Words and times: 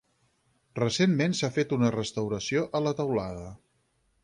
Recentment 0.79 1.35
s'ha 1.41 1.51
fet 1.59 1.77
una 1.77 1.93
restauració 1.97 2.65
a 2.81 2.85
la 2.89 2.97
teulada. 3.03 3.47